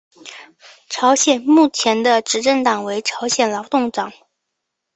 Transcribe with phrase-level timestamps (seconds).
[0.89, 4.11] 朝鲜目前的执政党为朝鲜劳动党。